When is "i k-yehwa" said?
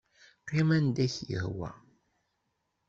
1.05-1.69